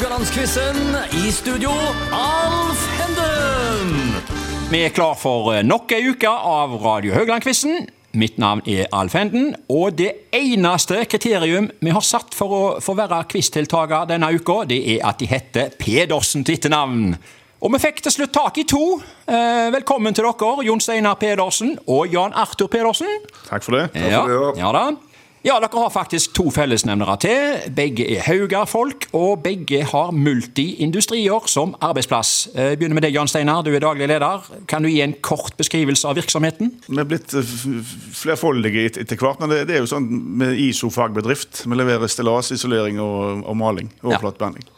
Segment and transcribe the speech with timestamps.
[0.00, 0.96] Haugalandsquizen.
[1.12, 1.70] I studio,
[2.12, 4.14] Alf Henden.
[4.70, 7.84] Vi er klar for eh, nok ei uke av Radio Haugland-quizen.
[8.16, 12.94] Mitt navn er Alf Henden, og det eneste kriterium vi har satt for å få
[12.96, 17.18] være quizdeltaker denne uka, det er at de heter Pedersen til etternavn.
[17.60, 19.02] Og vi fikk til slutt tak i to.
[19.28, 23.20] Eh, velkommen til dere, Jon Steinar Pedersen og Jan Arthur Pedersen.
[23.50, 23.90] Takk for det.
[24.00, 24.24] Ja,
[24.56, 24.88] ja da.
[25.40, 27.70] Ja, dere har faktisk to fellesnevnere til.
[27.72, 32.50] Begge er Haugar-folk, og begge har multi-industrier som arbeidsplass.
[32.52, 33.62] Jeg begynner med deg, Jan Steinar.
[33.64, 34.44] Du er daglig leder.
[34.68, 36.74] Kan du gi en kort beskrivelse av virksomheten?
[36.90, 37.54] Vi er blitt eh,
[38.20, 40.10] flerfoldige etter hvert, men det, er jo sånn
[40.42, 41.62] med ISO-fagbedrift.
[41.64, 43.88] Vi leverer stillas, isolering og, og maling.
[44.04, 44.68] Overflatebehandling.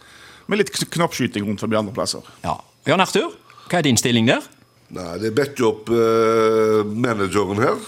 [0.46, 2.22] Med litt kn- knoppskyting rundt forbi andre plasser.
[2.46, 2.54] Ja.
[2.86, 3.34] Jan Arthur,
[3.66, 4.46] hva er din stilling der?
[4.94, 7.82] Nei, det er bedt opp eh, manageren her,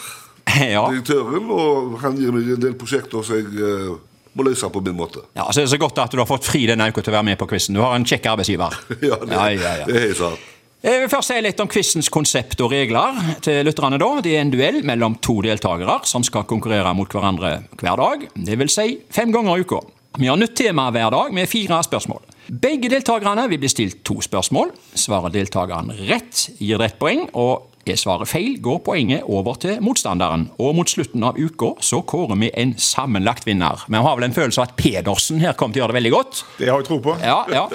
[0.74, 0.84] ja.
[0.90, 3.94] direktøren, og han gir meg en del prosjekter som jeg eh,
[4.34, 5.22] må løse på min måte.
[5.36, 7.18] ja, så er det så godt at du har fått fri denne uka til å
[7.18, 7.77] være med på quizen.
[7.77, 8.74] Du har en kjekk arbeidsgiver.
[9.10, 9.86] Ja, det, Ja, ja, ja.
[9.86, 10.50] det er helt sant.
[10.84, 13.96] Jeg vil først si litt om quizens konsept og regler til lytterne.
[13.96, 14.08] da.
[14.20, 18.27] Det er en duell mellom to deltakere som skal konkurrere mot hverandre hver dag.
[18.36, 19.80] Det vil si fem ganger i uka.
[20.20, 22.20] Vi har nytt tema hver dag med fire spørsmål.
[22.52, 24.74] Begge deltakerne vil bli stilt to spørsmål.
[24.92, 27.24] Svarer deltakeren rett, gir det ett poeng.
[27.33, 30.46] og er svaret feil, går poenget over til motstanderen.
[30.58, 33.84] Og mot slutten av uka så kårer vi en sammenlagt vinner.
[33.88, 36.14] Vi har vel en følelse av at Pedersen her kommer til å gjøre det veldig
[36.14, 36.44] godt.
[36.58, 37.16] Det har jeg tro på.
[37.20, 37.66] Ja, ja.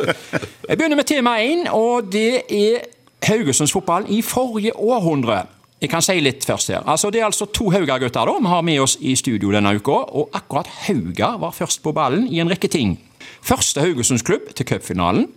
[0.69, 2.87] Jeg begynner med tema én, og det er
[3.27, 5.43] Haugesunds fotball i forrige århundre.
[5.79, 6.83] Jeg kan si litt først her.
[6.83, 10.01] Altså, det er altså to Haugar-gutter da, vi har med oss i studio denne uka.
[10.11, 12.97] Og akkurat Haugar var først på ballen i en rekke ting.
[13.45, 15.29] Første Haugesundsklubb til cupfinalen.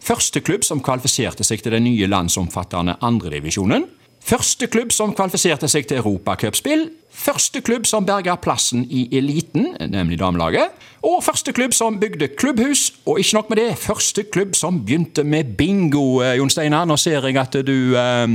[0.00, 3.84] Første klubb som kvalifiserte seg til den nye landsomfattende andredivisjonen.
[4.20, 6.90] Første klubb som kvalifiserte seg til europacupspill.
[7.10, 10.70] Første klubb som berga plassen i eliten, nemlig damelaget.
[11.02, 12.92] Og første klubb som bygde klubbhus.
[13.06, 16.84] Og ikke nok med det, første klubb som begynte med bingo, eh, Jon Steinar.
[16.84, 18.26] Nå ser jeg at du eh,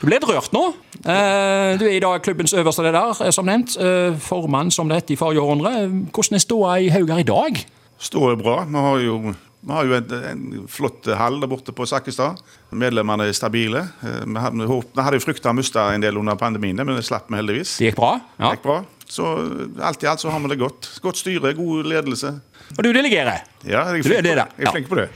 [0.00, 0.64] Du ble rørt nå.
[0.98, 3.78] Eh, du er i dag klubbens øverste leder, som nevnt.
[4.20, 5.86] Formann, som det het i forrige århundre.
[6.12, 7.62] Hvordan er ståa i Haugar i dag?
[7.98, 8.64] Står bra.
[8.64, 12.38] Vi har jo, vi har jo en, en flott hall der borte på Sakkestad.
[12.70, 13.80] Medlemmene er stabile.
[14.06, 17.02] Eh, Vi hadde, vi hadde jo frykta å miste en del under pandemien, men det
[17.08, 17.76] slapp vi heldigvis.
[17.80, 18.12] Det gikk bra?
[18.38, 18.52] Ja.
[18.52, 18.78] Det gikk bra.
[19.08, 19.24] Så
[19.82, 20.88] alt i alt så har vi det godt.
[21.02, 22.34] Godt styre, god ledelse.
[22.76, 23.40] Og du delegerer?
[23.64, 24.46] Ja, jeg er Du er flink, det, på, da.
[24.58, 25.08] jeg er flink på det.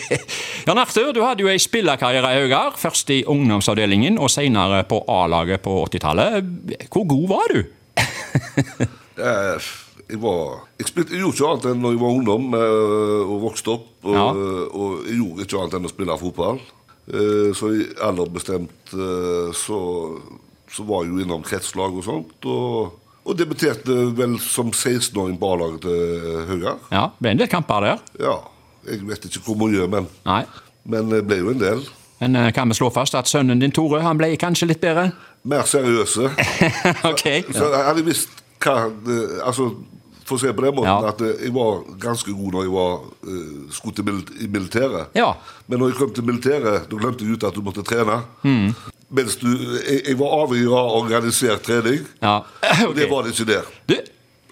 [0.68, 2.76] Jan Arthur, du hadde jo ei spillerkarriere i Haugar.
[2.78, 6.86] Først i ungdomsavdelingen og senere på A-laget på 80-tallet.
[6.94, 7.64] Hvor god var du?
[9.96, 13.22] Eh, Jeg, var, jeg spilte jeg gjorde ikke annet enn når jeg var ungdom eh,
[13.34, 13.86] og vokste opp.
[14.04, 14.24] Og, Ja.
[14.68, 16.60] og jeg gjorde ikke annet enn å spille fotball.
[17.08, 19.78] Eh, Så i alder bestemt eh, så,
[20.70, 22.36] så var jeg jo innom kretslag og sånt.
[22.44, 26.78] Og, og debuterte vel som 16-åring på A-laget til Haugar.
[26.92, 28.02] Ja, ble en del kamper der.
[28.20, 28.38] Ja,
[28.88, 30.42] jeg vet ikke hvor mye, men, Nei.
[30.84, 31.84] men det ble jo en del.
[32.20, 35.08] Men eh, kan vi slå fast at sønnen din Tore han ble kanskje litt bedre?
[35.44, 36.28] Mer seriøse.
[37.10, 37.24] ok.
[37.52, 38.76] Så jeg hadde visst hva
[39.44, 39.68] Altså,
[40.24, 41.08] for å se på den måten Ja.
[41.12, 42.94] at eh, jeg var ganske god når jeg var
[43.28, 45.10] uh, skulle til i militæret.
[45.14, 45.34] Ja.
[45.68, 48.22] Men når jeg kom til militæret, da glemte jeg ut at du måtte trene.
[48.42, 48.72] Mm.
[49.14, 52.06] Mens du jeg, jeg var avhengig av organisert trening.
[52.24, 52.38] ja.
[52.88, 53.68] Og det var det ikke der.
[53.86, 53.94] Du,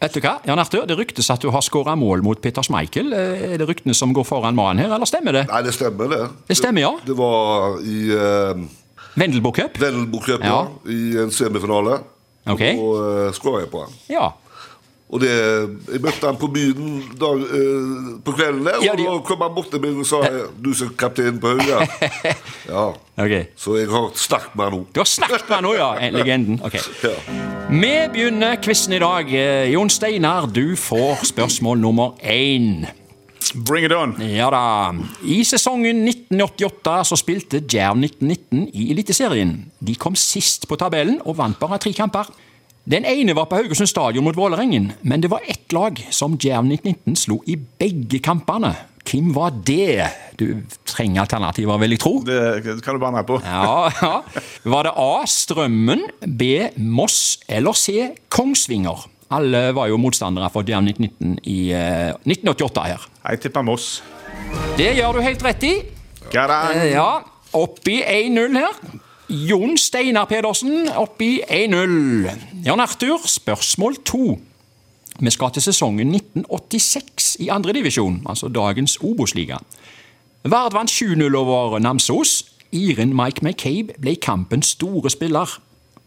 [0.03, 0.35] vet du hva?
[0.47, 3.09] Jan Arthur, det ryktes at du har skåra mål mot Peter Schmeichel.
[3.17, 5.47] Eh, Er det ryktene som går foran mannen her, eller stemmer det?
[5.49, 6.29] Nei, det stemmer, det.
[6.53, 6.93] Det stemmer, ja.
[7.07, 8.61] Det var i uh,
[9.17, 9.81] Vendelbo Cup?
[9.81, 10.67] Vendelbo Cup, Ja.
[10.69, 10.93] ja.
[10.93, 12.03] I en semifinale.
[12.47, 12.63] Ok.
[12.79, 13.93] Og uh, skåra jeg på han.
[14.11, 14.31] Ja.
[15.13, 15.29] Og det,
[15.93, 19.43] Jeg møtte han på byen dag, uh, på kvelden, der, Ja, de- og da kom
[19.45, 20.23] han bort til meg og sa
[20.57, 21.87] 'Du som kaptein på Hauga'.
[22.73, 22.87] ja.
[23.19, 23.45] Okay.
[23.57, 24.87] Så jeg har snakket med han nå.
[24.95, 26.11] Du har snakket med han nå, ja.
[26.11, 26.61] Legenden.
[26.65, 26.75] Ok.
[27.05, 27.13] Ja.
[27.71, 29.29] Vi begynner quizen i dag.
[29.35, 32.87] Eh, Jon Steinar, du får spørsmål nummer én.
[33.55, 34.15] Bring it on.
[34.23, 34.93] Ja da.
[35.25, 39.57] I sesongen 1988 så spilte Jerv 1919 i Eliteserien.
[39.83, 42.31] De kom sist på tabellen og vant bare tre kamper.
[42.83, 46.67] Den ene var på Haugesund stadion mot Vålerengen, men det var ett lag som Jerv
[46.67, 48.73] 1919 slo i begge kampene.
[49.07, 50.09] Hvem var det?
[50.39, 50.47] Du
[50.87, 52.13] trenger alternativer, vil jeg tro.
[52.27, 53.39] Det kan du banne på.
[53.45, 54.13] Ja, ja.
[54.75, 55.13] Var det A.
[55.31, 56.53] Strømmen, B.
[56.79, 58.13] Moss eller C.
[58.33, 59.07] Kongsvinger?
[59.33, 63.07] Alle var jo motstandere for Jerv 1919 i eh, 1988 her.
[63.29, 64.03] Jeg tipper Moss.
[64.77, 65.75] Det gjør du helt rett i.
[66.77, 67.21] Eh, Ja,
[67.53, 68.79] oppi 1-0 her.
[69.29, 72.31] Jon Steinar Pedersen oppi 1-0.
[72.67, 74.39] Jan Arthur, spørsmål to.
[75.21, 79.59] Vi skal til sesongen 1986 i andredivisjon, altså dagens Obos-liga.
[80.45, 82.45] Vard vant 7-0 over Namsos.
[82.73, 85.59] Iren Mike McCabe ble kampens store spiller.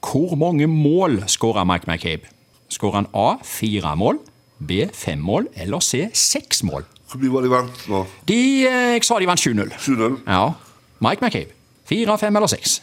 [0.02, 2.28] Hvor mange mål skåra Mike McCabe?
[2.70, 4.20] Skåra han A fire mål,
[4.60, 4.72] B.
[4.94, 5.48] Fem mål.
[5.56, 6.10] Eller C.
[6.14, 6.86] Seks mål.
[7.12, 8.06] Hvor mye var de vant nå?
[8.28, 9.72] De, eh, jeg sa de vant 7-0.
[9.80, 10.18] 7-0.
[10.28, 10.50] Ja.
[11.00, 11.52] Mike McCabe.
[11.90, 12.82] Fire, fem eller seks?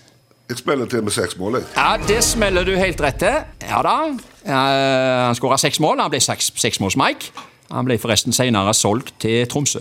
[0.48, 1.64] Jeg spiller til med seks mål, jeg.
[1.76, 3.34] Ja, Det smeller du helt rett til.
[3.68, 3.96] Ja da.
[4.46, 6.00] Uh, han skåra seks mål.
[6.00, 7.32] Han ble seks- seksmåls-Mike.
[7.70, 9.80] Han ble forresten senere solgt til Tromsø.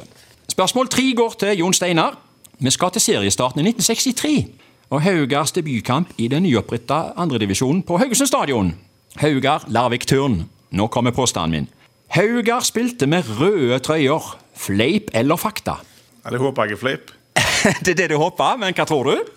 [0.49, 2.17] Spørsmål tre går til Jon Steinar.
[2.59, 4.47] Vi skal til seriestarten i 1963.
[4.89, 8.75] Og Haugars debutkamp i den nyoppretta andredivisjonen på Haugesund stadion.
[9.15, 10.49] Haugar Larvik Turn.
[10.71, 11.67] Nå kommer påstanden min.
[12.11, 14.33] Haugar spilte med røde trøyer.
[14.61, 15.77] Fleip eller fakta?
[16.25, 17.11] Ja, det håper jeg er fleip.
[17.85, 19.31] det er det du håper, men hva tror du?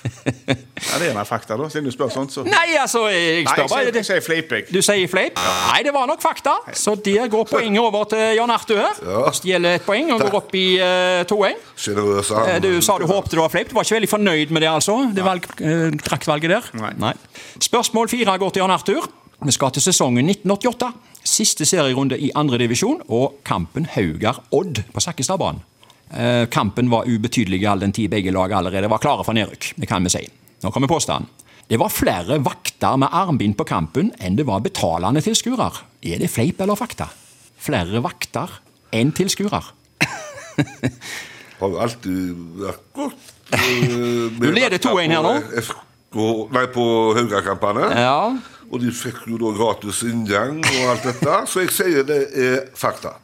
[0.00, 2.32] Ja, Det er meg fakta, da, siden du spør sånt.
[2.32, 2.44] Så.
[2.46, 3.82] Nei, Nei, altså, jeg spør bare.
[3.84, 4.64] jeg, jeg sier fleip, jeg.
[4.72, 5.36] Du sier fleip?
[5.42, 6.54] Nei, det var nok fakta.
[6.72, 9.02] Så der går poenget over til Jan Arthur.
[9.36, 11.58] Stjeler et poeng og går opp i uh, toeng.
[11.76, 12.32] Sjenerøs.
[12.46, 13.68] Eh, Du sa du håpte det var fleip.
[13.70, 14.96] Du var ikke veldig fornøyd med det, altså?
[15.18, 16.70] Det valg, eh, draktvalget der?
[16.96, 17.12] Nei.
[17.60, 19.10] Spørsmål fire går til Jan Arthur.
[19.44, 20.90] Vi skal til sesongen 1988.
[21.30, 25.62] Siste serierunde i andredivisjon og kampen Haugar-Odd på Sakkestadbanen.
[26.10, 29.70] Eh, Kampen var ubetydelig all den tid begge lag allerede var klare for nedrykk.
[29.78, 30.24] Det kan vi si.
[30.64, 31.28] Nå kommer påstanden.
[31.70, 35.68] Det var flere vakter med armbind på kampen enn det var betalende tilskuere.
[36.02, 37.06] Er det fleip eller fakta?
[37.62, 38.56] Flere vakter
[38.96, 39.60] enn tilskuere.
[41.60, 43.30] Har alltid vært godt.
[43.54, 45.36] eh, Du leder 2-1 her nå.
[46.50, 46.84] Nei, på
[47.14, 47.86] Haugakampene.
[47.94, 48.16] Ja.
[48.70, 51.40] Og de fikk jo da gratis inngang og alt dette.
[51.50, 53.16] Så jeg sier det er fakta.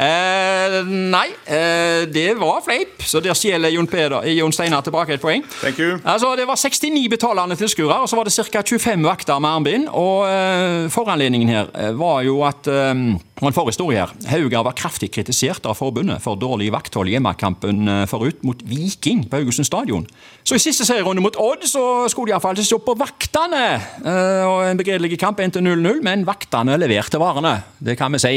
[0.00, 5.20] Eh, nei, eh, det var fleip, så der stjeler Jon, Peder, Jon Steinar tilbake et
[5.20, 5.44] poeng.
[5.60, 5.98] Thank you.
[6.04, 8.62] Altså, Det var 69 betalende tilskuere, og så var det ca.
[8.62, 9.88] 25 vakter med armbind.
[9.92, 12.94] Og eh, Foranledningen her eh, var jo at eh,
[13.40, 14.10] og En forhistorie her.
[14.28, 19.26] Haugar var kraftig kritisert av forbundet for dårlig vakthold i hjemmekampen eh, forut mot Viking
[19.30, 20.06] på Haugesund stadion.
[20.44, 23.64] Så i siste serierunde mot Odd så skulle de iallfall se på vaktene.
[24.04, 27.62] Eh, og En begredelig kamp endte 0-0, men vaktene leverte varene.
[27.80, 28.34] Det kan vi si.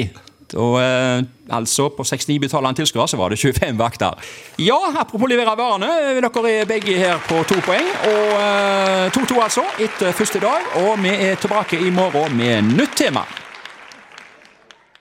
[0.56, 4.18] Og eh, altså På 69 betalende tilskuere så var det 25 vakter.
[4.60, 5.92] Ja, apropos levere varene.
[6.20, 7.88] Dere er begge her på to poeng.
[8.10, 10.74] Og eh, 2-2 altså etter første dag.
[10.86, 13.26] Og vi er tilbake i morgen med nytt tema.